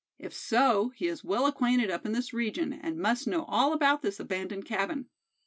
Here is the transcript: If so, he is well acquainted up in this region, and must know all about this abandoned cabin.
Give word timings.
If 0.17 0.33
so, 0.33 0.89
he 0.95 1.05
is 1.07 1.23
well 1.23 1.45
acquainted 1.45 1.91
up 1.91 2.07
in 2.07 2.11
this 2.11 2.33
region, 2.33 2.73
and 2.73 2.97
must 2.97 3.27
know 3.27 3.43
all 3.45 3.71
about 3.71 4.01
this 4.01 4.19
abandoned 4.19 4.65
cabin. 4.65 5.05